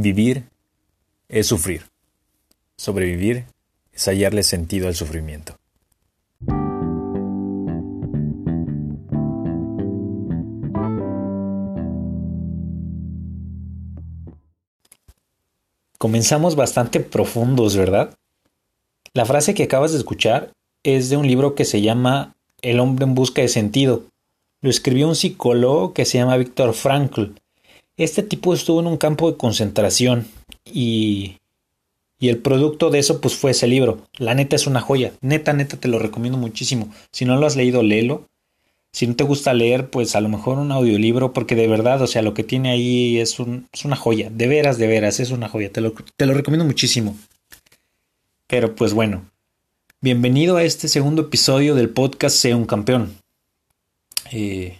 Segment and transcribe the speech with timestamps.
[0.00, 0.44] Vivir
[1.28, 1.82] es sufrir.
[2.76, 3.46] Sobrevivir
[3.92, 5.56] es hallarle sentido al sufrimiento.
[15.98, 18.16] Comenzamos bastante profundos, ¿verdad?
[19.14, 20.52] La frase que acabas de escuchar
[20.84, 24.04] es de un libro que se llama El hombre en busca de sentido.
[24.60, 27.32] Lo escribió un psicólogo que se llama Víctor Frankl.
[27.98, 30.26] Este tipo estuvo en un campo de concentración
[30.64, 31.38] y,
[32.20, 34.06] y el producto de eso pues fue ese libro.
[34.16, 35.12] La neta es una joya.
[35.20, 36.92] Neta, neta te lo recomiendo muchísimo.
[37.12, 38.28] Si no lo has leído, léelo.
[38.92, 42.06] Si no te gusta leer, pues a lo mejor un audiolibro, porque de verdad, o
[42.06, 44.30] sea, lo que tiene ahí es, un, es una joya.
[44.30, 45.70] De veras, de veras, es una joya.
[45.70, 47.16] Te lo, te lo recomiendo muchísimo.
[48.46, 49.24] Pero pues bueno,
[50.00, 53.14] bienvenido a este segundo episodio del podcast Sea un campeón.
[54.32, 54.78] Eh,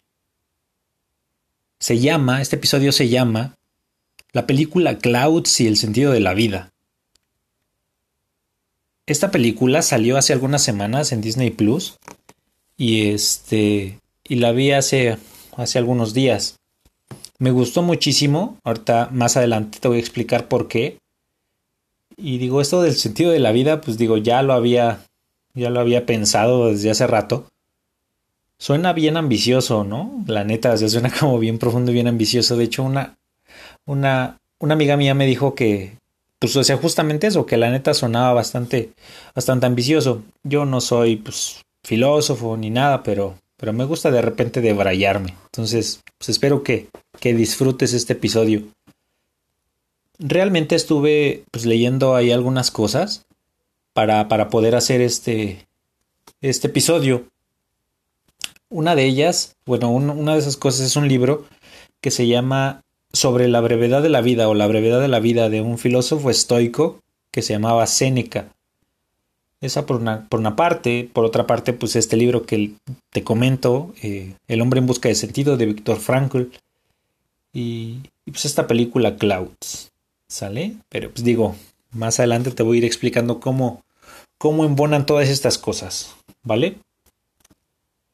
[1.78, 3.54] se llama, este episodio se llama
[4.32, 6.70] la película Clouds y el sentido de la vida.
[9.06, 11.96] Esta película salió hace algunas semanas en Disney Plus
[12.76, 15.16] y este y la vi hace
[15.56, 16.56] hace algunos días.
[17.38, 18.58] Me gustó muchísimo.
[18.64, 20.98] Ahorita más adelante te voy a explicar por qué.
[22.16, 25.04] Y digo esto del sentido de la vida, pues digo ya lo había
[25.54, 27.48] ya lo había pensado desde hace rato.
[28.58, 30.24] Suena bien ambicioso, ¿no?
[30.26, 32.56] La neta, o suena como bien profundo y bien ambicioso.
[32.56, 33.16] De hecho, una,
[33.86, 35.96] una, una amiga mía me dijo que,
[36.40, 38.90] pues, o sea, justamente eso, que la neta sonaba bastante,
[39.34, 40.22] bastante ambicioso.
[40.42, 45.34] Yo no soy, pues, filósofo ni nada, pero, pero me gusta de repente debrayarme.
[45.46, 46.88] Entonces, pues espero que,
[47.20, 48.64] que disfrutes este episodio.
[50.18, 53.24] Realmente estuve, pues, leyendo ahí algunas cosas
[53.92, 55.64] para, para poder hacer este,
[56.40, 57.24] este episodio.
[58.70, 61.46] Una de ellas, bueno, una de esas cosas es un libro
[62.02, 65.48] que se llama Sobre la brevedad de la vida o la brevedad de la vida
[65.48, 68.52] de un filósofo estoico que se llamaba Séneca.
[69.60, 72.72] Esa por una, por una parte, por otra parte, pues este libro que
[73.10, 76.44] te comento, eh, El hombre en busca de sentido de Víctor Frankl
[77.52, 79.90] y, y, pues esta película Clouds,
[80.28, 80.76] ¿sale?
[80.90, 81.56] Pero pues digo,
[81.90, 83.82] más adelante te voy a ir explicando cómo,
[84.36, 86.76] cómo embonan todas estas cosas, ¿vale?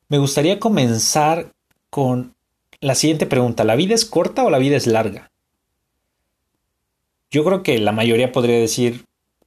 [0.08, 1.52] Me gustaría comenzar
[1.90, 2.34] con
[2.80, 3.64] la siguiente pregunta.
[3.64, 5.30] ¿La vida es corta o la vida es larga?
[7.30, 9.04] Yo creo que la mayoría podría decir,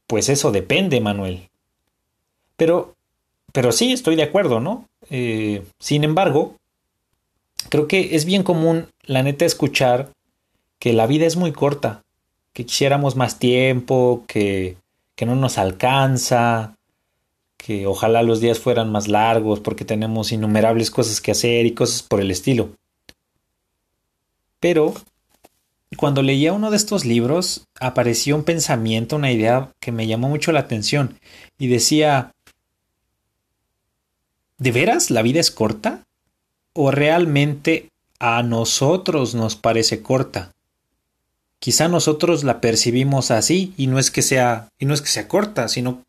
[0.07, 1.49] pues eso depende, Manuel.
[2.55, 2.95] Pero,
[3.53, 4.89] pero sí, estoy de acuerdo, ¿no?
[5.09, 6.55] Eh, sin embargo,
[7.69, 10.09] creo que es bien común, la neta, escuchar
[10.79, 12.03] que la vida es muy corta,
[12.53, 14.77] que quisiéramos más tiempo, que,
[15.15, 16.76] que no nos alcanza,
[17.67, 22.01] que ojalá los días fueran más largos porque tenemos innumerables cosas que hacer y cosas
[22.01, 22.69] por el estilo.
[24.61, 24.93] Pero
[25.97, 30.53] cuando leía uno de estos libros apareció un pensamiento, una idea que me llamó mucho
[30.53, 31.19] la atención
[31.59, 32.31] y decía,
[34.57, 36.05] ¿de veras la vida es corta?
[36.71, 40.53] ¿O realmente a nosotros nos parece corta?
[41.59, 45.27] Quizá nosotros la percibimos así y no es que sea y no es que sea
[45.27, 46.06] corta, sino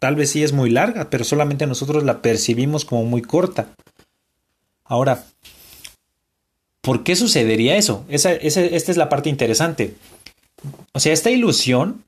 [0.00, 3.68] tal vez sí es muy larga, pero solamente nosotros la percibimos como muy corta.
[4.84, 5.24] Ahora,
[6.80, 8.04] ¿por qué sucedería eso?
[8.08, 9.94] Esta es la parte interesante.
[10.92, 12.04] O sea, esta ilusión,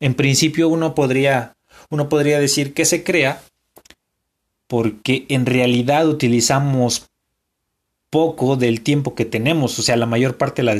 [0.00, 1.56] en principio uno podría,
[1.90, 3.42] uno podría decir que se crea
[4.66, 7.06] porque en realidad utilizamos
[8.10, 10.74] poco del tiempo que tenemos, o sea, la mayor parte la,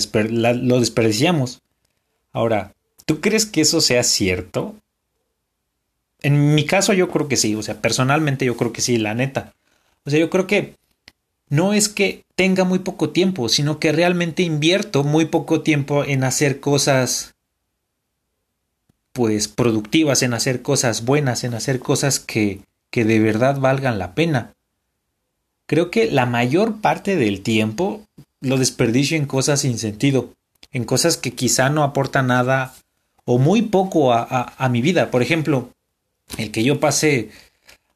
[0.53, 1.63] lo desperdiciamos.
[2.33, 2.75] Ahora,
[3.05, 4.75] ¿tú crees que eso sea cierto?
[6.23, 9.15] En mi caso yo creo que sí, o sea, personalmente yo creo que sí, la
[9.15, 9.53] neta.
[10.05, 10.75] O sea, yo creo que
[11.49, 16.25] no es que tenga muy poco tiempo, sino que realmente invierto muy poco tiempo en
[16.25, 17.35] hacer cosas
[19.13, 22.61] pues productivas, en hacer cosas buenas, en hacer cosas que,
[22.91, 24.53] que de verdad valgan la pena.
[25.67, 28.03] Creo que la mayor parte del tiempo
[28.41, 30.35] lo desperdicio en cosas sin sentido,
[30.71, 32.75] en cosas que quizá no aportan nada
[33.25, 35.11] o muy poco a, a, a mi vida.
[35.11, 35.71] Por ejemplo,
[36.39, 37.31] el que yo pase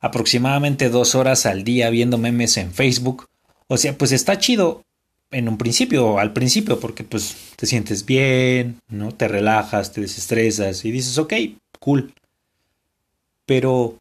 [0.00, 3.26] aproximadamente dos horas al día viendo memes en Facebook,
[3.68, 4.82] o sea, pues está chido
[5.30, 9.12] en un principio, al principio, porque pues te sientes bien, ¿no?
[9.12, 11.34] Te relajas, te desestresas y dices, ok,
[11.78, 12.12] cool.
[13.46, 13.98] Pero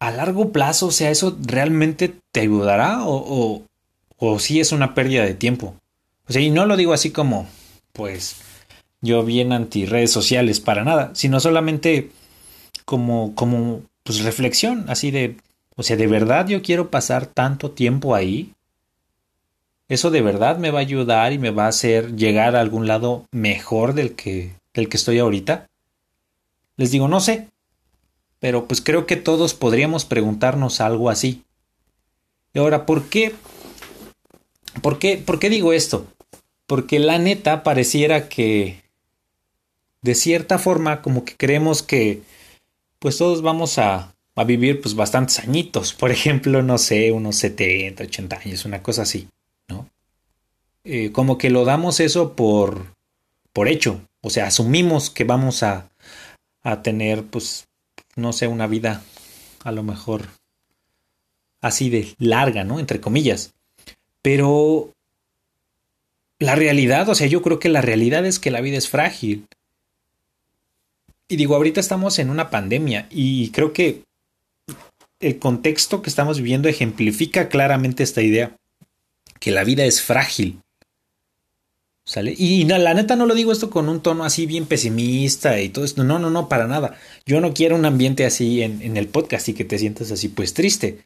[0.00, 3.62] a largo plazo, o sea, ¿eso realmente te ayudará o, o,
[4.16, 5.76] o sí es una pérdida de tiempo?
[6.26, 7.46] O sea, y no lo digo así como,
[7.92, 8.36] pues,
[9.00, 12.10] yo bien anti redes sociales para nada, sino solamente
[12.90, 15.36] como, como, pues reflexión, así de,
[15.76, 18.52] o sea, ¿de verdad yo quiero pasar tanto tiempo ahí?
[19.88, 22.88] ¿Eso de verdad me va a ayudar y me va a hacer llegar a algún
[22.88, 25.68] lado mejor del que, del que estoy ahorita?
[26.76, 27.46] Les digo, no sé,
[28.40, 31.44] pero pues creo que todos podríamos preguntarnos algo así.
[32.52, 33.36] Y ahora, ¿por qué?
[34.82, 36.08] ¿Por qué, por qué digo esto?
[36.66, 38.82] Porque la neta pareciera que
[40.02, 42.22] de cierta forma como que creemos que
[43.00, 48.04] pues todos vamos a, a vivir pues bastantes añitos, por ejemplo, no sé, unos 70,
[48.04, 49.28] 80 años, una cosa así,
[49.68, 49.88] ¿no?
[50.84, 52.94] Eh, como que lo damos eso por,
[53.52, 55.90] por hecho, o sea, asumimos que vamos a,
[56.62, 57.66] a tener pues,
[58.16, 59.02] no sé, una vida
[59.64, 60.28] a lo mejor
[61.60, 62.78] así de larga, ¿no?
[62.78, 63.52] Entre comillas.
[64.22, 64.92] Pero
[66.38, 69.46] la realidad, o sea, yo creo que la realidad es que la vida es frágil.
[71.30, 74.02] Y digo, ahorita estamos en una pandemia y creo que
[75.20, 78.56] el contexto que estamos viviendo ejemplifica claramente esta idea,
[79.38, 80.60] que la vida es frágil.
[82.04, 82.34] ¿Sale?
[82.36, 85.84] Y la neta no lo digo esto con un tono así bien pesimista y todo
[85.84, 86.02] esto.
[86.02, 86.96] No, no, no, para nada.
[87.24, 90.26] Yo no quiero un ambiente así en, en el podcast y que te sientas así
[90.26, 91.04] pues triste.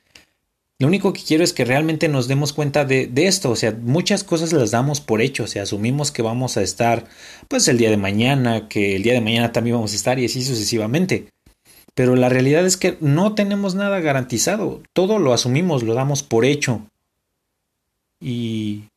[0.81, 4.25] Lo único que quiero es que realmente nos demos cuenta de, esto, o sea, muchas
[4.25, 7.07] cosas las damos por hecho, o sea, asumimos que vamos a estar
[7.47, 10.25] pues el día de mañana, que el día de mañana también vamos a estar y
[10.25, 11.29] así sucesivamente.
[11.95, 16.45] Pero la realidad es que no tenemos nada garantizado, todo lo asumimos, lo damos por
[16.45, 16.85] hecho.
[18.21, 18.89] Y,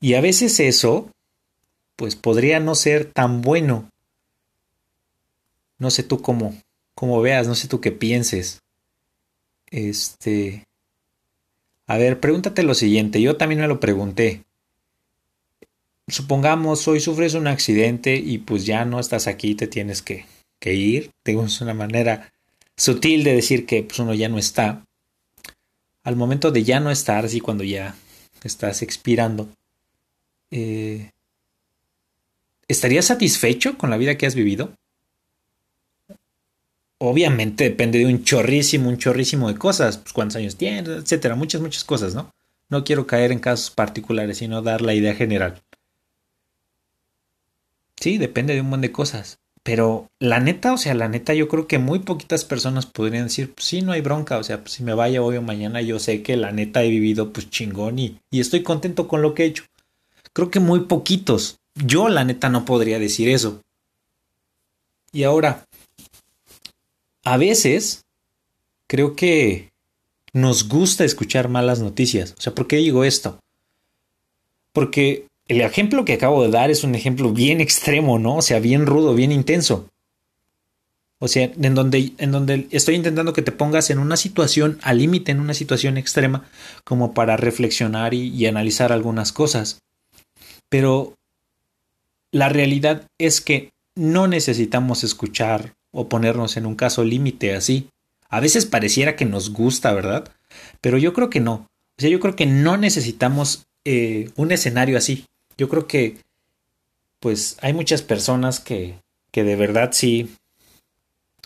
[0.00, 1.10] y a veces eso,
[1.96, 3.90] pues podría no ser tan bueno.
[5.78, 6.54] No sé tú cómo,
[6.94, 8.62] cómo veas, no sé tú qué pienses.
[9.70, 10.65] Este,
[11.86, 14.42] a ver, pregúntate lo siguiente, yo también me lo pregunté.
[16.08, 20.26] Supongamos hoy sufres un accidente y pues ya no estás aquí, te tienes que,
[20.64, 21.10] ir.
[21.22, 22.32] Tenemos una manera
[22.76, 24.84] sutil de decir que pues, uno ya no está.
[26.02, 27.94] Al momento de ya no estar, así cuando ya
[28.42, 29.48] estás expirando,
[30.50, 31.10] eh,
[32.68, 34.72] ¿estarías satisfecho con la vida que has vivido?
[36.98, 41.60] Obviamente depende de un chorrísimo, un chorrísimo de cosas, pues cuántos años tienes, etcétera, muchas,
[41.60, 42.30] muchas cosas, ¿no?
[42.68, 45.62] No quiero caer en casos particulares, sino dar la idea general.
[48.00, 49.38] Sí, depende de un montón de cosas.
[49.62, 53.52] Pero la neta, o sea, la neta, yo creo que muy poquitas personas podrían decir,
[53.52, 55.98] pues sí, no hay bronca, o sea, pues si me vaya hoy o mañana, yo
[55.98, 59.42] sé que la neta he vivido pues chingón y, y estoy contento con lo que
[59.42, 59.64] he hecho.
[60.32, 61.58] Creo que muy poquitos.
[61.74, 63.60] Yo la neta no podría decir eso.
[65.10, 65.64] Y ahora,
[67.26, 68.04] a veces
[68.86, 69.72] creo que
[70.32, 72.36] nos gusta escuchar malas noticias.
[72.38, 73.40] O sea, ¿por qué digo esto?
[74.72, 78.36] Porque el ejemplo que acabo de dar es un ejemplo bien extremo, ¿no?
[78.36, 79.88] O sea, bien rudo, bien intenso.
[81.18, 84.98] O sea, en donde, en donde estoy intentando que te pongas en una situación al
[84.98, 86.48] límite, en una situación extrema,
[86.84, 89.80] como para reflexionar y, y analizar algunas cosas.
[90.68, 91.14] Pero
[92.30, 97.88] la realidad es que no necesitamos escuchar o ponernos en un caso límite así.
[98.28, 100.30] A veces pareciera que nos gusta, ¿verdad?
[100.82, 101.66] Pero yo creo que no.
[101.96, 105.24] O sea, yo creo que no necesitamos eh, un escenario así.
[105.56, 106.18] Yo creo que,
[107.18, 108.98] pues, hay muchas personas que,
[109.30, 110.28] que de verdad sí,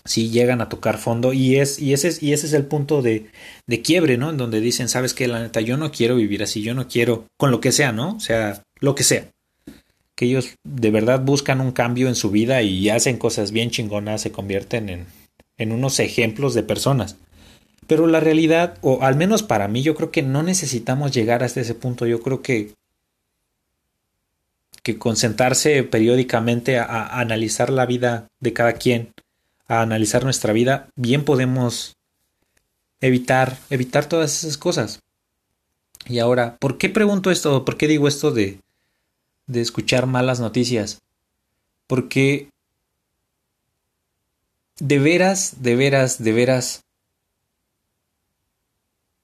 [0.05, 3.03] sí llegan a tocar fondo y, es, y, ese, es, y ese es el punto
[3.03, 3.26] de,
[3.69, 4.31] de quiebre, ¿no?
[4.31, 7.26] En donde dicen, sabes que la neta, yo no quiero vivir así, yo no quiero,
[7.37, 8.17] con lo que sea, ¿no?
[8.17, 9.31] O sea, lo que sea
[10.20, 14.20] que ellos de verdad buscan un cambio en su vida y hacen cosas bien chingonas,
[14.20, 15.06] se convierten en,
[15.56, 17.17] en unos ejemplos de personas.
[17.86, 21.62] Pero la realidad, o al menos para mí, yo creo que no necesitamos llegar hasta
[21.62, 22.05] ese punto.
[22.05, 22.74] Yo creo que,
[24.82, 29.15] que concentrarse periódicamente a, a, analizar la vida de cada quien,
[29.69, 31.96] a analizar nuestra vida, bien podemos
[33.00, 35.00] evitar, evitar todas esas cosas.
[36.05, 37.65] Y ahora, ¿por qué pregunto esto?
[37.65, 38.60] ¿Por qué digo esto de,
[39.51, 41.01] de escuchar malas noticias.
[41.87, 42.49] Porque
[44.79, 46.85] de veras, de veras, de veras,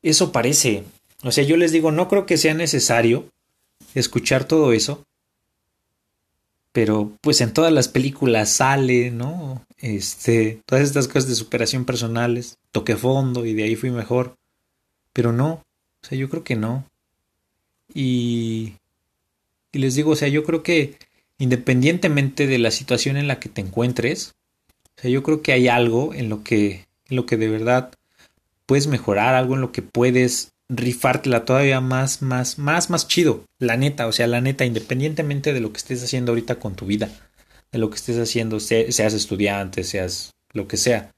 [0.03, 0.85] eso parece.
[1.23, 3.31] O sea, yo les digo, no creo que sea necesario
[3.95, 5.05] escuchar todo eso.
[6.73, 9.65] Pero pues en todas las películas sale, ¿no?
[9.79, 14.35] Este, todas estas cosas de superación personales, toqué fondo y de ahí fui mejor.
[15.13, 15.63] Pero no,
[16.03, 16.85] o sea, yo creo que no.
[17.95, 18.75] Y
[19.73, 20.97] y les digo, o sea, yo creo que
[21.39, 24.35] independientemente de la situación en la que te encuentres,
[24.97, 27.93] o sea, yo creo que hay algo en lo que, en lo que de verdad
[28.65, 33.45] puedes mejorar, algo en lo que puedes rifártela todavía más, más, más, más chido.
[33.59, 36.87] La neta, o sea, la neta, independientemente de lo que estés haciendo ahorita con tu
[36.87, 37.11] vida,
[37.73, 41.13] de lo que estés haciendo, seas estudiante, seas lo que sea.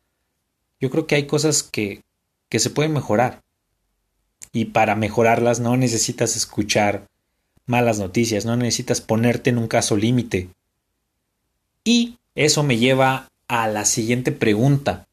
[0.80, 2.02] Yo creo que hay cosas que,
[2.48, 3.40] que se pueden mejorar.
[4.52, 7.06] Y para mejorarlas no necesitas escuchar
[7.68, 10.48] malas noticias, no necesitas ponerte en un caso límite.
[11.84, 15.06] Y eso me lleva a la siguiente pregunta.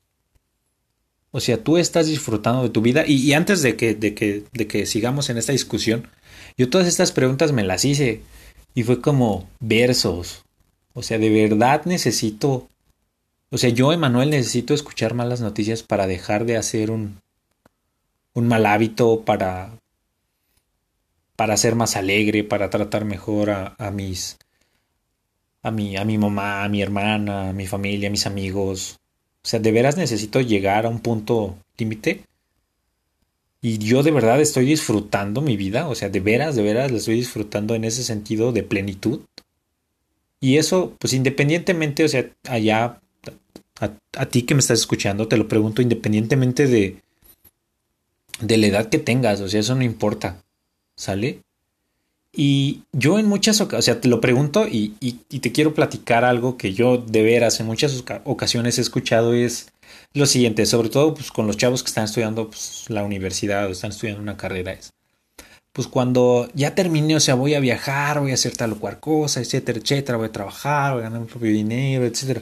[1.31, 4.67] O sea, tú estás disfrutando de tu vida y, antes de que, de, que, de
[4.67, 6.07] que sigamos en esta discusión,
[6.57, 8.21] yo todas estas preguntas me las hice
[8.74, 10.45] y fue como versos.
[10.93, 12.69] O sea, de verdad necesito...
[13.51, 17.19] O sea, yo, Emanuel, necesito escuchar malas noticias para dejar de hacer un,
[18.33, 19.77] un mal hábito, para,
[21.36, 24.38] para ser más alegre, para tratar mejor a, mis
[25.62, 29.00] a mi, a mi mamá, a mi hermana, a mi familia, a mis amigos.
[29.44, 32.24] O sea, de veras necesito llegar a un punto límite.
[33.62, 35.88] Y yo de verdad estoy disfrutando mi vida.
[35.88, 39.22] O sea, de veras, de veras la estoy disfrutando en ese sentido de plenitud.
[40.39, 43.01] Y eso, pues independientemente, o sea, allá,
[43.80, 47.01] a, a ti que me estás escuchando, te lo pregunto independientemente de,
[48.39, 49.42] de la edad que tengas.
[49.42, 50.45] O sea, eso no importa.
[50.96, 51.42] ¿Sale?
[52.32, 54.90] Y yo en muchas ocasiones, o sea, te lo pregunto y,
[55.40, 59.72] te quiero platicar algo que yo de veras en muchas ocasiones he escuchado es
[60.14, 63.72] lo siguiente, sobre todo pues, con los chavos que están estudiando pues, la universidad o
[63.72, 64.92] están estudiando una carrera, es
[65.75, 69.02] pues cuando ya termine, o sea, voy a viajar, voy a hacer tal o cual
[69.02, 72.42] cosa, etcétera, etcétera, voy a trabajar, voy a ganar mi propio dinero, etcétera.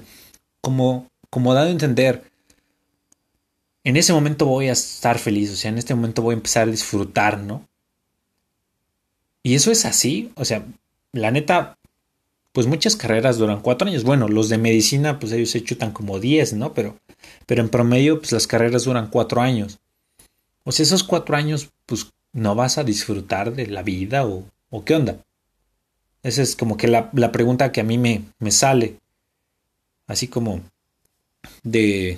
[0.62, 2.24] Como, como dado a entender,
[3.84, 6.68] en ese momento voy a estar feliz, o sea, en este momento voy a empezar
[6.68, 7.68] a disfrutar, ¿no?
[9.44, 10.66] Y eso es así, o sea,
[11.12, 11.78] la neta,
[12.54, 14.04] pues muchas carreras duran cuatro años.
[14.04, 16.74] Bueno, los de medicina, pues ellos se chutan como diez, ¿no?
[16.74, 16.98] Pero,
[17.46, 19.80] pero en promedio, pues las carreras duran cuatro años.
[20.64, 24.46] O sea, esos cuatro años, pues no vas a disfrutar de la vida o,
[24.86, 25.18] qué onda.
[26.24, 28.96] Esa es como que la, la pregunta que a mí me, me sale.
[30.08, 30.62] Así como
[31.64, 32.18] de,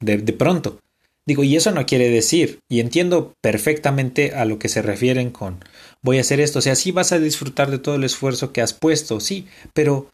[0.00, 0.78] de, de pronto.
[1.24, 5.64] Digo, y eso no quiere decir, y entiendo perfectamente a lo que se refieren con
[6.02, 8.60] voy a hacer esto, o sea, sí vas a disfrutar de todo el esfuerzo que
[8.60, 10.10] has puesto, sí, pero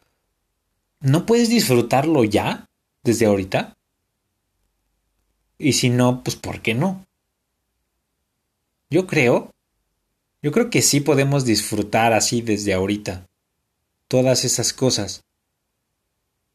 [1.01, 2.67] ¿no puedes disfrutarlo ya,
[3.03, 3.77] desde ahorita?
[5.59, 7.05] Y si no, pues ¿por qué no?
[8.91, 9.51] Yo creo,
[10.43, 13.27] yo creo que sí podemos disfrutar así desde ahorita,
[14.07, 15.25] todas esas cosas.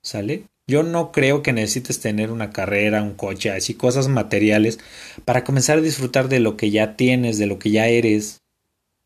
[0.02, 0.48] ¿Sale?
[0.66, 4.80] Yo no creo que necesites tener una carrera, un coche, así cosas materiales
[5.26, 8.43] para comenzar a disfrutar de lo que ya tienes, de lo que ya eres.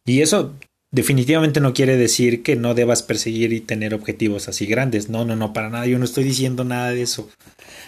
[0.07, 0.55] Y eso
[0.89, 5.09] definitivamente no quiere decir que no debas perseguir y tener objetivos así grandes.
[5.09, 5.85] No, no, no, para nada.
[5.85, 7.29] Yo no estoy diciendo nada de eso.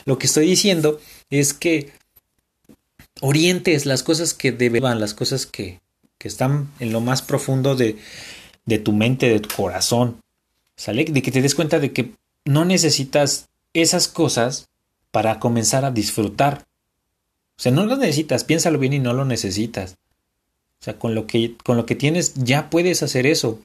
[0.05, 0.99] Lo que estoy diciendo
[1.29, 1.91] es que
[3.21, 5.79] orientes las cosas que deban, las cosas que,
[6.17, 7.97] que están en lo más profundo de,
[8.65, 10.21] de tu mente, de tu corazón.
[10.75, 11.05] ¿Sale?
[11.05, 12.11] De que te des cuenta de que
[12.43, 14.67] no necesitas esas cosas
[15.11, 16.65] para comenzar a disfrutar.
[17.57, 19.95] O sea, no lo necesitas, piénsalo bien y no lo necesitas.
[20.81, 23.59] O sea, con lo que, con lo que tienes ya puedes hacer eso.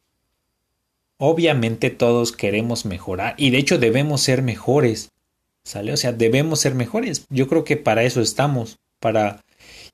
[1.18, 5.10] Obviamente todos queremos mejorar y de hecho debemos ser mejores.
[5.64, 5.92] ¿Sale?
[5.92, 7.24] O sea, debemos ser mejores.
[7.30, 9.42] Yo creo que para eso estamos, para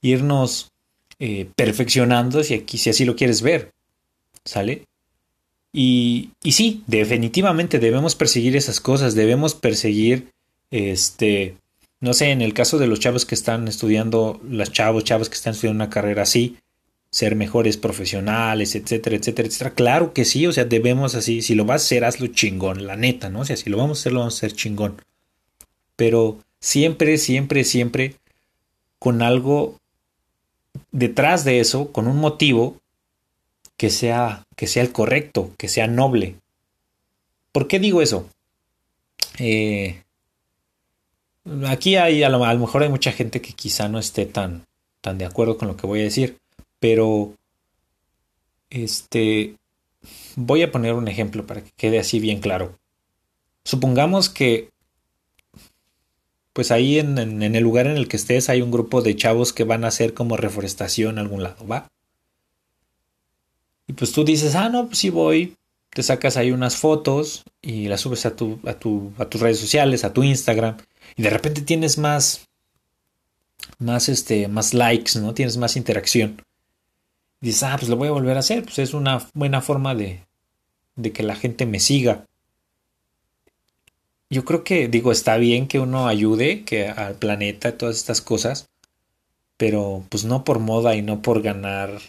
[0.01, 0.73] irnos
[1.21, 3.71] eh, perfeccionando si, aquí, si así lo quieres ver.
[4.45, 4.85] ¿Sale?
[5.73, 10.31] Y, y sí, definitivamente debemos perseguir esas cosas, debemos perseguir,
[10.71, 11.57] este,
[12.01, 15.37] no sé, en el caso de los chavos que están estudiando, las chavos, chavos que
[15.37, 16.57] están estudiando una carrera así,
[17.11, 19.75] ser mejores profesionales, etcétera, etcétera, etcétera.
[19.75, 22.97] Claro que sí, o sea, debemos así, si lo vas a hacer, hazlo chingón, la
[22.97, 23.41] neta, ¿no?
[23.41, 25.03] O sea, si lo vamos a hacer, lo vamos a hacer chingón.
[25.97, 28.15] Pero siempre, siempre, siempre
[28.99, 29.77] con algo
[30.93, 32.77] detrás de eso, con un motivo
[33.77, 36.37] que sea, que sea el correcto, que sea noble.
[37.51, 38.29] ¿Por qué digo eso?
[39.39, 40.03] Eh,
[41.67, 44.67] aquí hay, a lo, mejor hay mucha gente que quizá no esté tan,
[45.01, 46.37] tan de acuerdo con lo que voy a decir,
[46.81, 47.35] pero
[48.71, 49.55] este
[50.35, 52.79] voy a poner un ejemplo para que quede así bien claro.
[53.65, 54.71] Supongamos que
[56.53, 59.53] pues ahí en, en, el lugar en el que estés hay un grupo de chavos
[59.53, 61.89] que van a hacer como reforestación a algún lado, ¿va?
[63.87, 65.57] Y pues tú dices, ah, no, pues sí voy,
[65.91, 69.59] te sacas ahí unas fotos y las subes a, tu, a, tu, a tus redes
[69.59, 70.77] sociales, a tu Instagram,
[71.17, 72.49] y de repente tienes más,
[73.79, 75.35] más, este, más likes, ¿no?
[75.35, 76.43] Tienes más interacción.
[77.41, 80.27] Dices, ah, pues lo voy a volver a hacer, pues es una buena forma de,
[80.97, 82.27] de que la gente me siga.
[84.29, 88.69] Yo creo que, digo, está bien que uno ayude que al planeta, todas estas cosas,
[89.57, 92.01] pero pues no por moda y no por ganar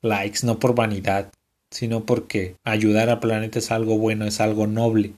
[0.00, 1.30] likes, no por vanidad,
[1.70, 5.14] sino porque ayudar al planeta es algo bueno, es algo noble.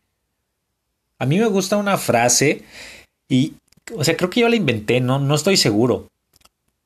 [1.19, 2.65] A mí me gusta una frase
[3.29, 3.55] y,
[3.97, 6.11] o sea, creo que yo la inventé, no, no estoy seguro.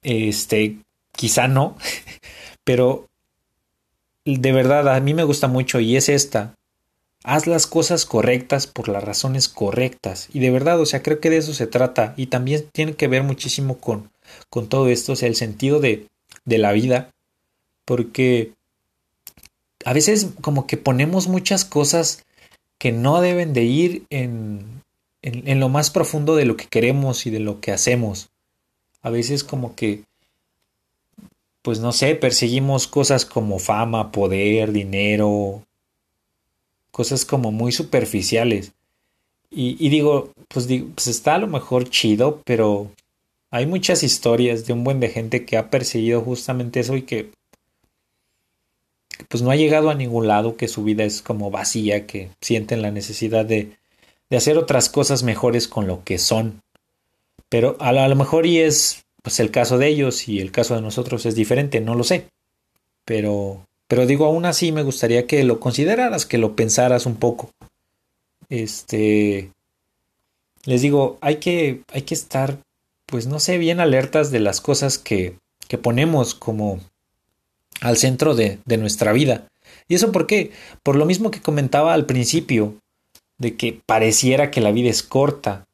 [0.03, 0.79] Este,
[1.19, 1.77] quizá no,
[2.63, 3.09] pero
[4.25, 6.55] de verdad a mí me gusta mucho y es esta.
[7.25, 10.29] haz las cosas correctas por las razones correctas.
[10.33, 12.15] Y de verdad, o sea, creo que de eso se trata.
[12.17, 14.11] Y también tiene que ver muchísimo con,
[14.49, 16.07] con todo esto, o sea, el sentido de,
[16.45, 17.11] de la vida.
[17.85, 18.53] Porque
[19.85, 22.25] a veces como que ponemos muchas cosas
[22.79, 24.83] que no deben de ir en,
[25.23, 28.29] en, en, lo más profundo de lo que queremos y de lo que hacemos.
[29.03, 30.05] A veces como que,
[31.63, 35.63] pues no sé, perseguimos cosas como fama, poder, dinero,
[36.91, 38.73] cosas como muy superficiales.
[39.51, 42.91] Y, digo, pues digo, pues está a lo mejor chido, pero
[43.51, 47.31] hay muchas historias de un buen de gente que ha perseguido justamente eso y que
[49.29, 52.83] pues no ha llegado a ningún lado, que su vida es como vacía, que sienten
[52.83, 53.77] la necesidad de,
[54.31, 56.63] de hacer otras cosas mejores con lo que son.
[57.49, 60.81] Pero a lo, mejor y es pues el caso de ellos y el caso de
[60.81, 62.29] nosotros es diferente, no lo sé.
[63.05, 67.51] Pero pero digo, aún así me gustaría que lo consideraras, que lo pensaras un poco.
[68.49, 69.53] Este.
[70.65, 72.59] Les digo, hay que, hay que estar,
[73.05, 75.37] pues no sé, bien alertas de las cosas que,
[75.69, 76.81] que ponemos como
[77.83, 79.47] al centro de, de nuestra vida.
[79.89, 80.53] ¿Y eso por qué?
[80.83, 82.77] Por lo mismo que comentaba al principio,
[83.37, 85.67] de que pareciera que la vida es corta.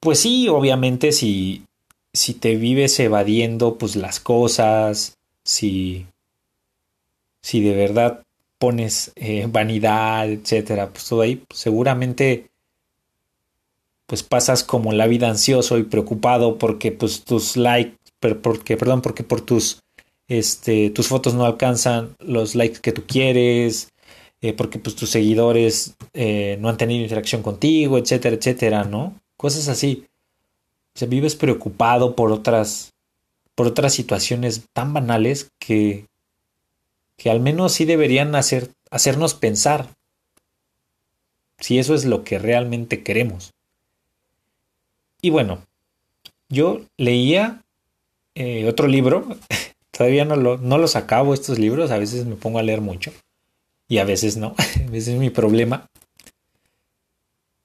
[0.00, 1.64] Pues sí, obviamente si,
[2.12, 6.06] si te vives evadiendo pues las cosas, si
[7.42, 8.24] si de verdad
[8.58, 12.52] pones eh, vanidad, etcétera, pues todo ahí, pues seguramente
[14.06, 17.96] pues pasas como la vida ansioso y preocupado porque pues tus likes,
[18.42, 19.82] porque, perdón, porque por tus,
[20.28, 23.88] este, tus fotos no alcanzan los likes que tú quieres,
[24.42, 29.18] eh, porque pues tus seguidores eh, no han tenido interacción contigo, etcétera, etcétera, ¿no?
[29.36, 30.04] Cosas así.
[30.94, 32.92] Sea, vives preocupado por otras,
[33.54, 36.06] por otras situaciones tan banales que,
[37.16, 39.88] que al menos sí deberían hacer, hacernos pensar
[41.58, 43.52] si eso es lo que realmente queremos.
[45.20, 45.64] Y bueno,
[46.48, 47.62] yo leía
[48.34, 49.36] eh, otro libro,
[49.90, 53.12] todavía no, lo, no los acabo estos libros, a veces me pongo a leer mucho
[53.88, 54.54] y a veces no,
[54.92, 55.86] ese es mi problema.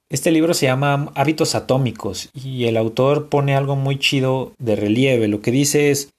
[0.10, 5.28] Este libro se llama Hábitos Atómicos y el autor pone algo muy chido de relieve.
[5.28, 6.13] Lo que dice es,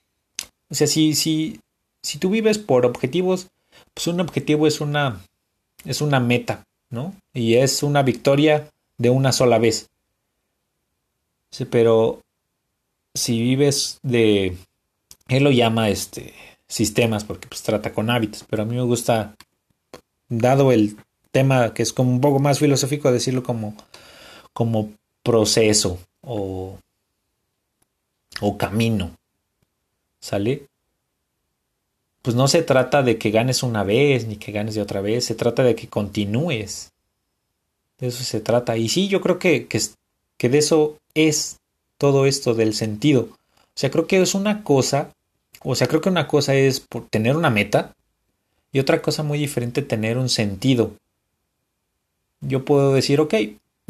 [0.68, 1.60] o sea, si, si,
[2.02, 3.48] si tú vives por objetivos,
[3.94, 5.24] pues un objetivo es una,
[5.86, 7.14] es una meta, ¿no?
[7.32, 9.88] Y es una victoria de una sola vez.
[11.70, 12.20] Pero
[13.14, 14.54] si vives de,
[15.28, 16.34] él lo llama este
[16.68, 19.34] sistemas porque pues trata con hábitos, pero a mí me gusta,
[20.28, 20.96] dado el
[21.38, 23.74] tema que es como un poco más filosófico, decirlo como,
[24.52, 24.90] como
[25.22, 26.78] proceso o,
[28.40, 29.10] o camino.
[30.20, 30.68] ¿Sale?
[32.28, 35.24] pues no se trata de que ganes una vez ni que ganes de otra vez,
[35.24, 36.92] se trata de que continúes.
[37.98, 38.76] De eso se trata.
[38.76, 39.80] Y sí, yo creo que, que,
[40.36, 41.56] que de eso es
[41.96, 43.30] todo esto del sentido.
[43.30, 45.10] O sea, creo que es una cosa,
[45.62, 47.94] o sea, creo que una cosa es por tener una meta
[48.72, 50.92] y otra cosa muy diferente tener un sentido.
[52.40, 53.34] Yo puedo decir, ok,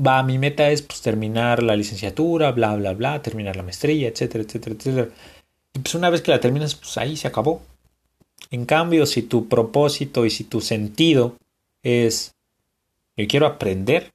[0.05, 4.45] va, mi meta es pues, terminar la licenciatura, bla, bla, bla, terminar la maestría, etcétera,
[4.45, 5.09] etcétera, etcétera.
[5.75, 7.63] Y pues una vez que la terminas, pues ahí se acabó.
[8.51, 11.37] En cambio, si tu propósito y si tu sentido
[11.83, 12.35] es
[13.19, 14.13] yo quiero aprender,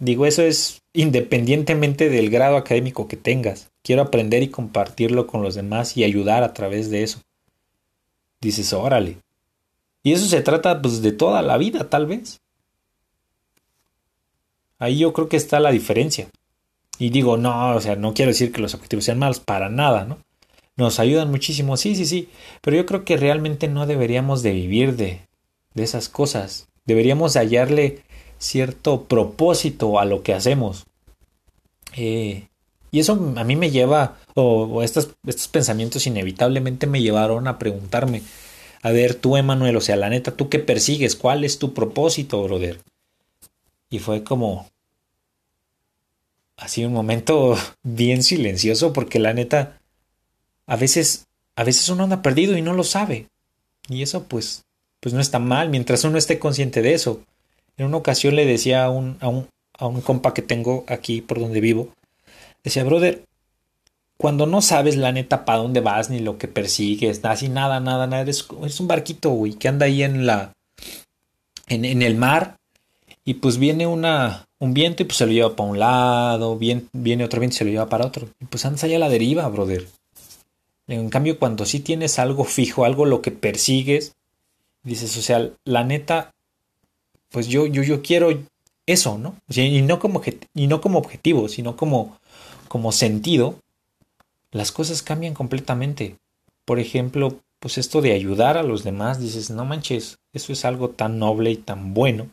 [0.00, 3.70] digo, eso es independientemente del grado académico que tengas.
[3.84, 7.20] Quiero aprender y compartirlo con los demás y ayudar a través de eso.
[8.40, 9.18] Dices, órale.
[10.02, 12.40] Y eso se trata pues de toda la vida, tal vez.
[14.80, 16.28] Ahí yo creo que está la diferencia.
[16.98, 20.04] Y digo, no, o sea, no quiero decir que los objetivos sean malos, para nada,
[20.04, 20.18] ¿no?
[20.80, 22.28] nos ayudan muchísimo, sí, sí, sí,
[22.62, 25.20] pero yo creo que realmente no deberíamos de vivir de,
[25.74, 28.02] de esas cosas, deberíamos hallarle
[28.38, 30.86] cierto propósito a lo que hacemos.
[31.96, 32.48] Eh,
[32.90, 38.22] y eso a mí me lleva, o, estos, estos pensamientos inevitablemente me llevaron a preguntarme,
[38.82, 41.14] a ver, tú, Emanuel, o sea, la neta, ¿tú qué persigues?
[41.14, 42.80] ¿Cuál es tu propósito, brother?
[43.90, 44.69] Y fue como
[46.60, 49.80] así un momento bien silencioso porque la neta
[50.66, 53.26] a veces, a veces uno anda perdido y no lo sabe.
[53.88, 54.64] Y eso pues,
[55.00, 57.22] pues no está mal mientras uno esté consciente de eso.
[57.76, 61.22] En una ocasión le decía a un, a un, a un compa que tengo aquí
[61.22, 61.88] por donde vivo,
[62.62, 63.24] decía, brother,
[64.16, 68.06] cuando no sabes la neta para dónde vas ni lo que persigues, así nada, nada,
[68.06, 70.52] nada, eres, un barquito, güey, que anda ahí en la,
[71.66, 72.58] en, en, el mar
[73.24, 76.84] y pues viene una, un viento y pues se lo lleva para un lado, viene,
[76.92, 78.28] viene otro viento y se lo lleva para otro.
[78.40, 79.88] Y pues andas ahí a la deriva, brother.
[80.86, 84.14] En cambio, cuando sí tienes algo fijo, algo lo que persigues,
[84.82, 86.32] dices, o sea, la neta,
[87.30, 88.30] pues yo, yo, yo quiero
[88.86, 89.36] eso, ¿no?
[89.48, 90.20] y, no como,
[90.54, 92.18] y no como objetivo, sino como,
[92.68, 93.56] como sentido,
[94.50, 96.16] las cosas cambian completamente.
[96.64, 100.90] Por ejemplo, pues esto de ayudar a los demás, dices, no manches, eso es algo
[100.90, 102.28] tan noble y tan bueno.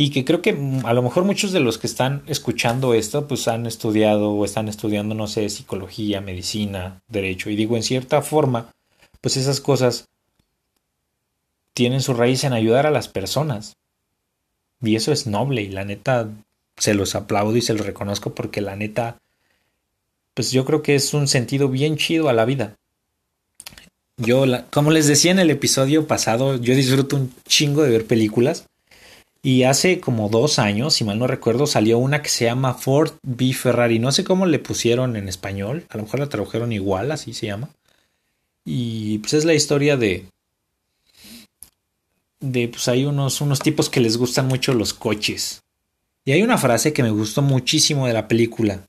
[0.00, 3.46] Y que creo que a lo mejor muchos de los que están escuchando esto, pues
[3.48, 7.50] han estudiado o están estudiando, no sé, psicología, medicina, derecho.
[7.50, 8.72] Y digo, en cierta forma,
[9.20, 10.08] pues esas cosas
[11.74, 13.76] tienen su raíz en ayudar a las personas.
[14.80, 16.30] Y eso es noble y la neta
[16.78, 19.18] se los aplaudo y se los reconozco porque la neta,
[20.32, 22.74] pues yo creo que es un sentido bien chido a la vida.
[24.16, 28.64] Yo, como les decía en el episodio pasado, yo disfruto un chingo de ver películas.
[29.42, 33.12] Y hace como dos años, si mal no recuerdo, salió una que se llama Ford
[33.22, 33.98] v Ferrari.
[33.98, 35.86] No sé cómo le pusieron en español.
[35.88, 37.70] A lo mejor la tradujeron igual, así se llama.
[38.66, 40.26] Y pues es la historia de.
[42.40, 45.62] De pues hay unos, unos tipos que les gustan mucho los coches.
[46.26, 48.86] Y hay una frase que me gustó muchísimo de la película.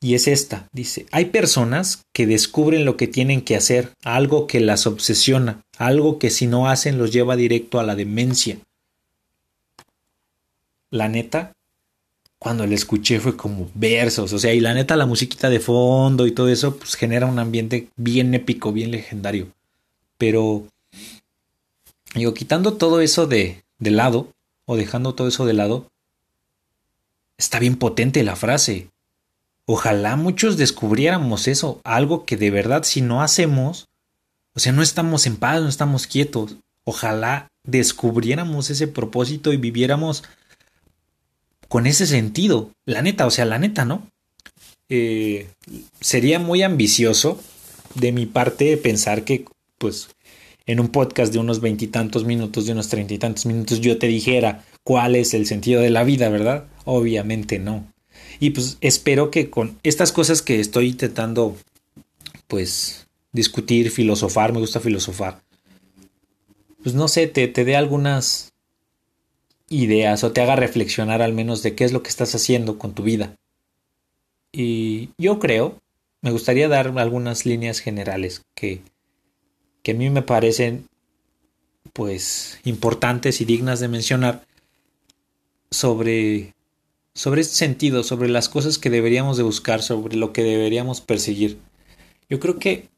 [0.00, 0.68] Y es esta.
[0.72, 6.18] Dice, hay personas que descubren lo que tienen que hacer, algo que las obsesiona, algo
[6.18, 8.58] que si no hacen los lleva directo a la demencia.
[10.92, 11.52] La neta,
[12.38, 16.26] cuando la escuché fue como versos, o sea, y la neta la musiquita de fondo
[16.26, 19.48] y todo eso, pues genera un ambiente bien épico, bien legendario.
[20.18, 20.66] Pero,
[22.14, 24.28] digo, quitando todo eso de, de lado,
[24.66, 25.90] o dejando todo eso de lado,
[27.38, 28.90] está bien potente la frase.
[29.64, 33.88] Ojalá muchos descubriéramos eso, algo que de verdad si no hacemos,
[34.54, 36.56] o sea, no estamos en paz, no estamos quietos.
[36.84, 40.24] Ojalá descubriéramos ese propósito y viviéramos
[41.72, 42.70] con ese sentido.
[42.84, 44.06] La neta, o sea, la neta, ¿no?
[44.90, 45.48] Eh,
[46.02, 47.40] sería muy ambicioso
[47.94, 49.46] de mi parte pensar que,
[49.78, 50.10] pues,
[50.66, 54.06] en un podcast de unos veintitantos minutos, de unos treinta y tantos minutos, yo te
[54.06, 56.66] dijera cuál es el sentido de la vida, ¿verdad?
[56.84, 57.90] Obviamente no.
[58.38, 61.56] Y pues espero que con estas cosas que estoy intentando,
[62.48, 65.40] pues, discutir, filosofar, me gusta filosofar,
[66.82, 68.51] pues no sé, te, te dé algunas
[69.72, 72.94] ideas o te haga reflexionar al menos de qué es lo que estás haciendo con
[72.94, 73.36] tu vida.
[74.52, 75.80] Y yo creo,
[76.20, 78.82] me gustaría dar algunas líneas generales que,
[79.82, 80.86] que a mí me parecen
[81.92, 84.44] pues importantes y dignas de mencionar
[85.70, 86.54] sobre
[87.14, 91.58] sobre este sentido, sobre las cosas que deberíamos de buscar, sobre lo que deberíamos perseguir.
[92.28, 92.88] Yo creo que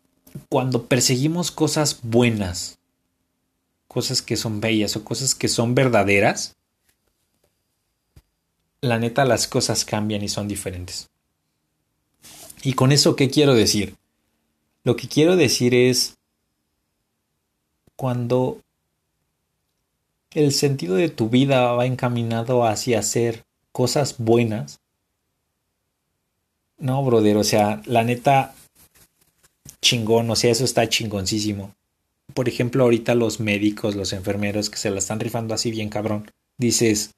[0.48, 2.78] cuando perseguimos cosas buenas,
[3.88, 6.53] cosas que son bellas o cosas que son verdaderas,
[8.84, 11.10] la neta las cosas cambian y son diferentes.
[12.62, 13.96] ¿Y con eso qué quiero decir?
[14.84, 16.16] Lo que quiero decir es
[17.96, 18.60] cuando
[20.32, 24.80] el sentido de tu vida va encaminado hacia ser cosas buenas.
[26.78, 28.54] No, brother, o sea, la neta,
[29.80, 31.74] chingón, o sea, eso está chingoncísimo.
[32.34, 36.30] Por ejemplo, ahorita los médicos, los enfermeros que se la están rifando así bien cabrón,
[36.58, 37.14] dices,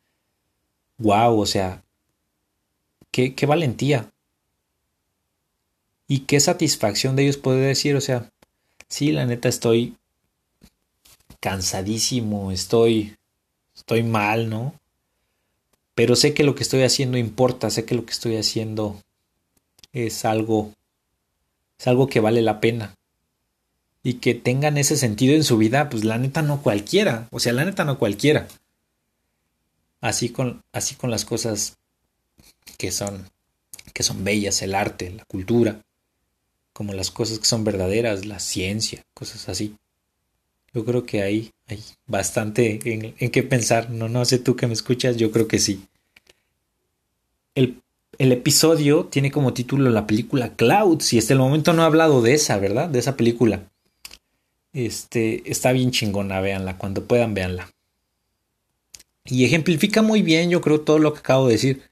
[0.99, 1.83] wow, o sea,
[3.11, 4.11] qué, valentía.
[6.09, 8.31] Y qué satisfacción de ellos poder decir, o sea,
[8.89, 9.97] sí, la neta estoy
[11.41, 13.17] cansadísimo, estoy,
[13.75, 14.75] estoy mal, ¿no?
[15.97, 19.03] pero sé que lo que estoy haciendo importa, sé que lo que estoy haciendo
[19.95, 20.73] es algo
[21.79, 22.95] es algo que vale la pena.
[24.03, 27.55] Y que tengan ese sentido en su vida, pues la neta no cualquiera, o sea,
[27.55, 28.47] la neta no cualquiera.
[30.07, 31.79] Así con así con las cosas
[32.79, 33.29] que son
[33.93, 35.83] que son bellas, el arte, la cultura,
[36.73, 39.75] como las cosas que son verdaderas, la ciencia, cosas así.
[40.73, 43.91] Yo creo que hay, hay bastante en, en qué pensar.
[43.91, 45.85] No, no sé tú que me escuchas, yo creo que sí.
[47.57, 47.83] El,
[48.19, 52.23] el episodio tiene como título la película Clouds y hasta el momento no he hablado
[52.23, 52.89] de esa, ¿verdad?
[52.89, 53.69] De esa película.
[54.73, 56.79] Este, está bien chingona, véanla.
[56.79, 57.71] Cuando puedan, véanla.
[59.27, 61.83] Y ejemplifica muy bien, yo creo, todo lo que acabo de decir.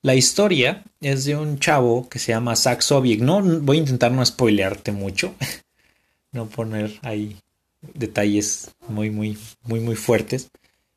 [0.00, 3.20] La historia es de un chavo que se llama Zach Sobiek.
[3.20, 5.34] No voy a intentar no spoilearte mucho.
[6.32, 7.36] no poner ahí
[7.94, 10.50] detalles muy, muy, muy, muy fuertes.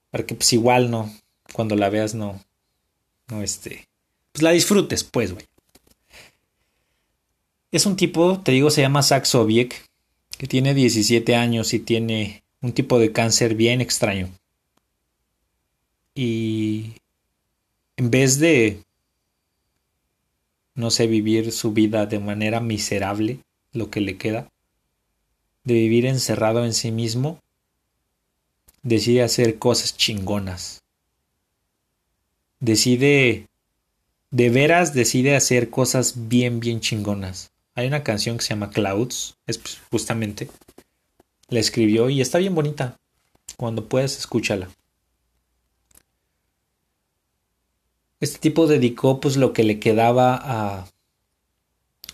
[0.09, 1.13] Para que pues igual no,
[1.53, 2.41] cuando la veas no,
[3.27, 3.87] no este,
[4.31, 5.45] pues la disfrutes, pues, güey.
[7.71, 9.85] Es un tipo, te digo, se llama Zach Sobiek,
[10.37, 14.29] que tiene 17 años y tiene un tipo de cáncer bien extraño.
[16.15, 16.93] Y
[17.97, 18.81] en vez de,
[20.73, 23.39] no sé, vivir su vida de manera miserable,
[23.73, 24.49] lo que le queda,
[25.65, 27.39] de vivir encerrado en sí mismo,
[28.81, 30.83] decide hacer cosas chingonas.
[32.61, 33.47] Decide,
[34.31, 37.51] de veras decide hacer cosas bien, bien chingonas.
[37.73, 40.49] Hay una canción que se llama Clouds, es pues, justamente,
[41.49, 42.95] la escribió y está bien bonita.
[43.57, 44.69] Cuando puedas, escúchala.
[48.19, 50.87] Este tipo dedicó pues lo que le quedaba a,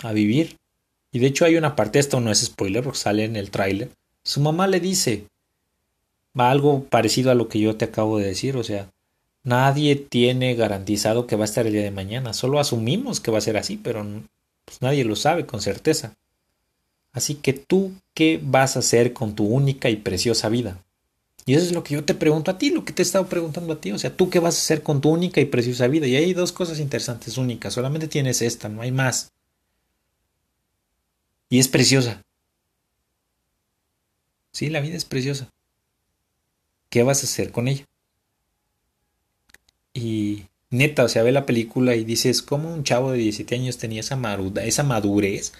[0.01, 0.57] a vivir.
[1.11, 3.89] Y de hecho hay una parte, esto no es spoiler porque sale en el tráiler.
[4.23, 5.25] Su mamá le dice
[6.35, 8.89] algo parecido a lo que yo te acabo de decir, o sea,
[9.43, 13.39] nadie tiene garantizado que va a estar el día de mañana, solo asumimos que va
[13.39, 14.05] a ser así, pero
[14.65, 16.15] pues, nadie lo sabe con certeza.
[17.11, 20.81] Así que tú, ¿qué vas a hacer con tu única y preciosa vida?
[21.45, 23.27] Y eso es lo que yo te pregunto a ti, lo que te he estado
[23.27, 23.91] preguntando a ti.
[23.91, 26.07] O sea, ¿tú qué vas a hacer con tu única y preciosa vida?
[26.07, 27.73] Y hay dos cosas interesantes, únicas.
[27.73, 29.31] Solamente tienes esta, no hay más.
[31.49, 32.21] Y es preciosa.
[34.51, 35.49] Sí, la vida es preciosa.
[36.89, 37.85] ¿Qué vas a hacer con ella?
[39.93, 43.77] Y neta, o sea, ve la película y dices, ¿cómo un chavo de 17 años
[43.77, 44.19] tenía esa,
[44.63, 45.53] esa madurez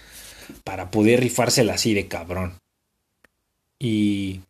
[0.63, 2.59] para poder rifársela así de cabrón?
[3.79, 4.41] Y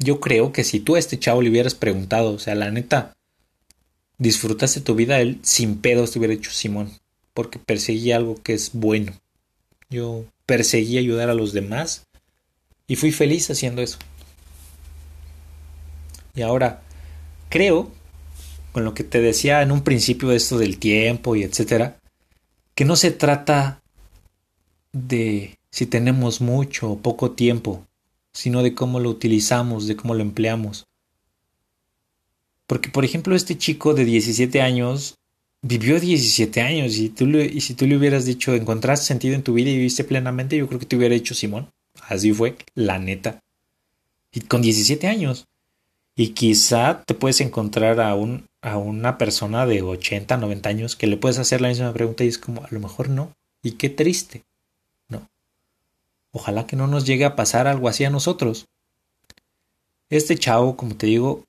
[0.00, 3.12] yo creo que si tú a este chavo le hubieras preguntado, o sea, la neta,
[4.18, 6.90] disfrutaste tu vida, él sin pedos te hubiera hecho Simón,
[7.34, 9.12] porque perseguí algo que es bueno.
[9.90, 12.06] Yo perseguí ayudar a los demás
[12.86, 13.98] y fui feliz haciendo eso.
[16.34, 16.82] Y ahora,
[17.50, 17.90] creo,
[18.72, 21.98] con lo que te decía en un principio de esto del tiempo y etcétera,
[22.74, 23.82] que no se trata
[24.92, 27.84] de si tenemos mucho o poco tiempo,
[28.32, 30.86] sino de cómo lo utilizamos, de cómo lo empleamos.
[32.66, 35.16] Porque, por ejemplo, este chico de 17 años
[35.62, 39.52] vivió 17 años y, tú y si tú le hubieras dicho, encontraste sentido en tu
[39.54, 41.68] vida y viviste plenamente, yo creo que te hubiera dicho Simón.
[42.02, 43.40] Así fue, la neta.
[44.32, 45.46] Y con 17 años.
[46.16, 51.06] Y quizá te puedes encontrar a, un, a una persona de 80, 90 años que
[51.06, 53.32] le puedes hacer la misma pregunta y es como, a lo mejor no.
[53.62, 54.42] Y qué triste.
[56.32, 58.66] Ojalá que no nos llegue a pasar algo así a nosotros.
[60.08, 61.44] Este chavo, como te digo,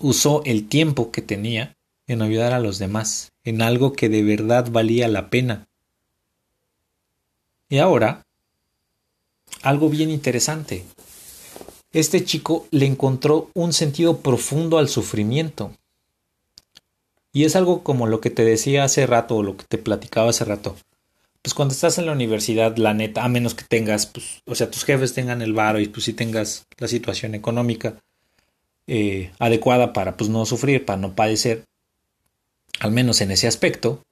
[0.00, 4.70] usó el tiempo que tenía en ayudar a los demás, en algo que de verdad
[4.70, 5.68] valía la pena.
[7.68, 8.26] Y ahora,
[9.62, 10.84] algo bien interesante.
[11.92, 15.72] Este chico le encontró un sentido profundo al sufrimiento.
[17.32, 20.30] Y es algo como lo que te decía hace rato o lo que te platicaba
[20.30, 20.76] hace rato
[21.42, 24.70] pues cuando estás en la universidad, la neta, a menos que tengas, pues, o sea,
[24.70, 27.94] tus jefes tengan el varo y pues si tengas la situación económica
[28.86, 31.64] eh, adecuada para pues no sufrir, para no padecer,
[32.80, 34.02] al menos en ese aspecto,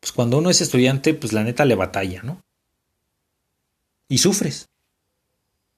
[0.00, 2.42] pues cuando uno es estudiante, pues la neta le batalla, ¿no?
[4.08, 4.68] Y sufres.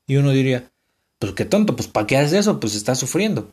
[0.07, 0.71] Y uno diría,
[1.19, 2.59] pues qué tonto, pues ¿para qué haces eso?
[2.59, 3.53] Pues estás sufriendo.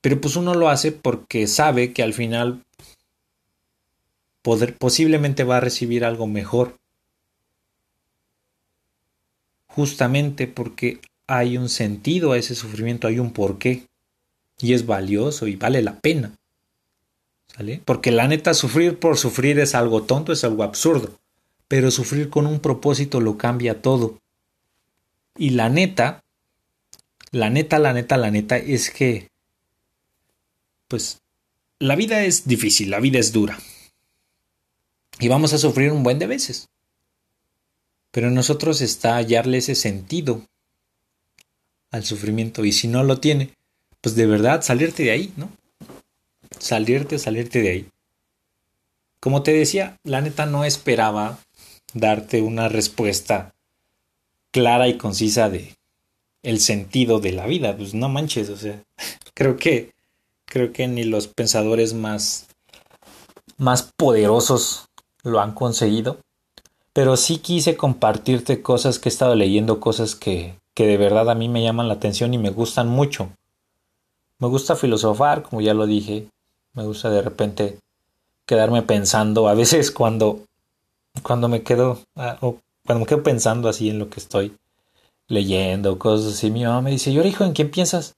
[0.00, 2.64] Pero pues uno lo hace porque sabe que al final
[4.78, 6.78] posiblemente va a recibir algo mejor.
[9.66, 13.86] Justamente porque hay un sentido a ese sufrimiento, hay un porqué.
[14.60, 16.32] Y es valioso y vale la pena.
[17.84, 21.18] Porque la neta, sufrir por sufrir es algo tonto, es algo absurdo.
[21.68, 24.18] Pero sufrir con un propósito lo cambia todo.
[25.36, 26.24] Y la neta,
[27.30, 29.28] la neta, la neta, la neta es que,
[30.88, 31.20] pues,
[31.78, 33.58] la vida es difícil, la vida es dura.
[35.20, 36.68] Y vamos a sufrir un buen de veces.
[38.10, 40.42] Pero en nosotros está hallarle ese sentido
[41.90, 42.64] al sufrimiento.
[42.64, 43.50] Y si no lo tiene,
[44.00, 45.50] pues de verdad salirte de ahí, ¿no?
[46.58, 47.88] Salirte, salirte de ahí.
[49.20, 51.38] Como te decía, la neta no esperaba
[51.92, 53.54] darte una respuesta
[54.52, 55.76] clara y concisa de
[56.42, 57.76] el sentido de la vida.
[57.76, 58.82] Pues no manches, o sea,
[59.34, 59.92] creo que
[60.44, 62.46] creo que ni los pensadores más
[63.58, 64.87] más poderosos
[65.28, 66.18] lo han conseguido.
[66.92, 71.34] Pero sí quise compartirte cosas que he estado leyendo, cosas que, que de verdad a
[71.34, 73.30] mí me llaman la atención y me gustan mucho.
[74.38, 76.28] Me gusta filosofar, como ya lo dije.
[76.72, 77.78] Me gusta de repente
[78.46, 79.48] quedarme pensando.
[79.48, 80.40] A veces cuando,
[81.22, 84.56] cuando me quedo, ah, cuando me quedo pensando así en lo que estoy
[85.28, 88.14] leyendo, cosas así, mi mamá me dice, yo hijo, ¿en quién piensas?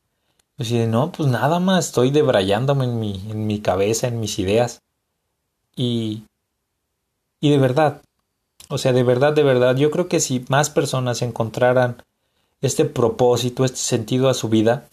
[0.57, 4.39] Yo decía, no, pues nada más, estoy debrayándome en mi, en mi cabeza, en mis
[4.39, 4.81] ideas.
[5.75, 6.25] Y,
[7.41, 8.03] y de verdad,
[8.69, 12.03] o sea, de verdad, de verdad, yo creo que si más personas encontraran
[12.61, 14.89] este propósito, este sentido a su vida,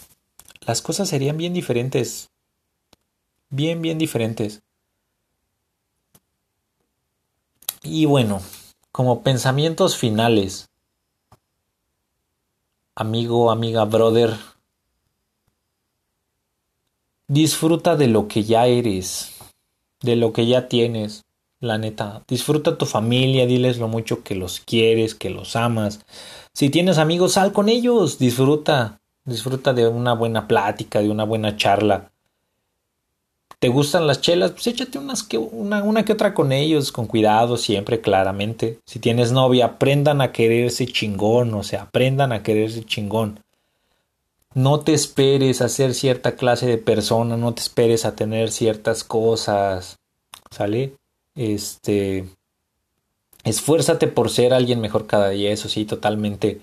[0.62, 2.30] las cosas serían bien diferentes.
[3.50, 4.62] Bien, bien diferentes.
[7.84, 8.42] Y bueno,
[8.92, 10.70] como pensamientos finales,
[12.96, 14.36] amigo, amiga, brother,
[17.28, 19.36] disfruta de lo que ya eres,
[20.02, 21.27] de lo que ya tienes,
[21.60, 22.24] la neta.
[22.28, 26.02] Disfruta tu familia, diles lo mucho que los quieres, que los amas.
[26.54, 31.56] Si tienes amigos, sal con ellos, disfruta, disfruta de una buena plática, de una buena
[31.58, 32.12] charla.
[33.60, 34.52] ¿Te gustan las chelas?
[34.52, 38.80] Pues échate unas que, una, una que otra con ellos, con cuidado, siempre, claramente.
[38.86, 43.39] Si tienes novia, aprendan a quererse chingón, o sea, aprendan a quererse chingón.
[44.54, 49.04] No te esperes a ser cierta clase de persona, no te esperes a tener ciertas
[49.04, 49.98] cosas,
[50.52, 50.93] ¿sale?
[51.38, 52.28] Este,
[53.43, 56.62] esfuérzate por ser alguien mejor cada día, eso sí, totalmente.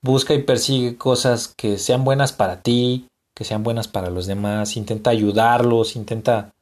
[0.00, 4.76] Busca y persigue cosas que sean buenas para ti, que sean buenas para los demás,
[4.76, 6.54] intenta ayudarlos, intenta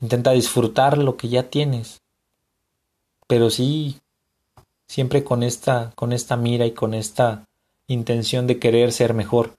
[0.00, 2.00] intenta disfrutar lo que ya tienes.
[3.26, 4.00] Pero sí
[4.86, 7.46] siempre con esta con esta mira y con esta
[7.86, 9.54] intención de querer ser mejor.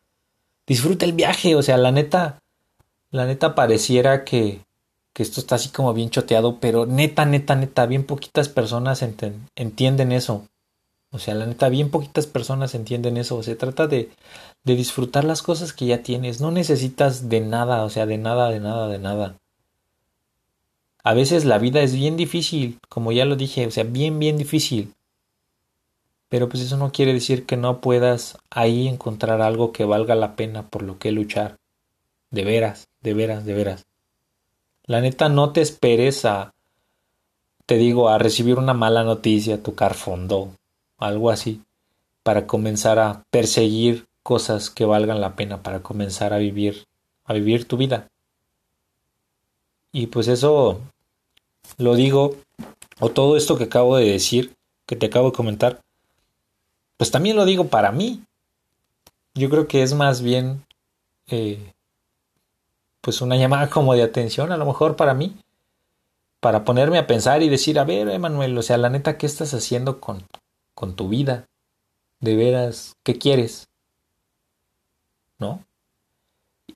[0.65, 2.39] Disfruta el viaje, o sea, la neta
[3.11, 4.61] la neta pareciera que
[5.13, 9.03] que esto está así como bien choteado, pero neta, neta, neta, bien poquitas personas
[9.55, 10.47] entienden eso.
[11.11, 13.43] O sea, la neta, bien poquitas personas entienden eso.
[13.43, 14.09] Se trata de,
[14.63, 16.41] de disfrutar las cosas que ya tienes.
[16.41, 19.37] No necesitas de nada, o sea, de nada, de nada, de nada.
[21.03, 24.37] A veces la vida es bien difícil, como ya lo dije, o sea, bien, bien
[24.37, 24.93] difícil.
[26.29, 30.35] Pero pues eso no quiere decir que no puedas ahí encontrar algo que valga la
[30.35, 31.57] pena por lo que luchar.
[32.31, 33.85] De veras, de veras, de veras.
[34.85, 36.53] La neta, no te esperes a,
[37.65, 40.51] te digo, a recibir una mala noticia, tocar fondo,
[40.97, 41.61] algo así,
[42.23, 46.85] para comenzar a perseguir cosas que valgan la pena, para comenzar a vivir,
[47.25, 48.09] a vivir tu vida.
[49.91, 50.81] Y pues eso
[51.77, 52.35] lo digo,
[52.99, 54.53] o todo esto que acabo de decir,
[54.85, 55.81] que te acabo de comentar,
[56.97, 58.23] pues también lo digo para mí.
[59.33, 60.65] Yo creo que es más bien,
[61.27, 61.72] eh,
[63.03, 65.35] pues una llamada como de atención, a lo mejor para mí,
[66.39, 69.53] para ponerme a pensar y decir, a ver, Emanuel, o sea, la neta, ¿qué estás
[69.53, 70.25] haciendo con,
[70.73, 71.45] con tu vida.
[72.21, 73.67] De veras, ¿qué quieres?
[75.37, 75.65] ¿No?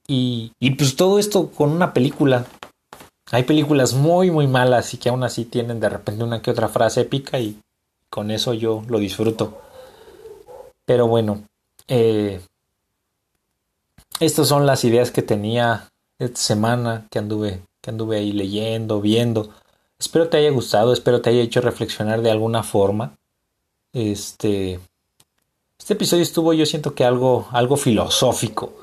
[0.05, 2.45] Y, y pues todo esto con una película.
[3.31, 6.67] Hay películas muy, muy malas y que aún así tienen de repente una que otra
[6.67, 7.57] frase épica y
[8.09, 9.61] con eso yo lo disfruto.
[10.83, 11.43] Pero bueno,
[11.87, 12.41] eh,
[14.19, 15.89] estas son las ideas que tenía
[16.33, 19.49] semana que anduve, que anduve ahí leyendo, viendo.
[19.99, 23.17] Espero te haya gustado, espero te haya hecho reflexionar de alguna forma.
[23.93, 24.79] Este,
[25.77, 28.73] este episodio estuvo yo siento que algo, algo filosófico.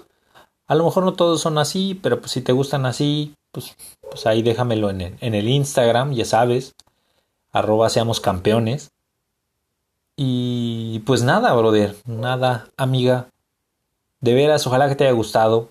[0.66, 4.26] A lo mejor no todos son así, pero pues si te gustan así, pues, pues
[4.26, 6.74] ahí déjamelo en el, en el Instagram, ya sabes,
[7.52, 8.90] arroba seamos campeones.
[10.16, 13.28] Y pues nada, brother, nada, amiga.
[14.20, 15.68] De veras, ojalá que te haya gustado,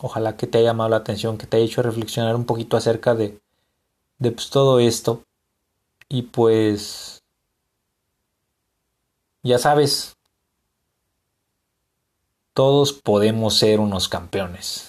[0.00, 3.14] ojalá que te haya llamado la atención, que te haya hecho reflexionar un poquito acerca
[3.14, 3.40] de,
[4.18, 5.24] de pues, todo esto.
[6.08, 7.22] Y pues
[9.42, 10.16] ya sabes,
[12.52, 14.85] todos podemos ser unos campeones.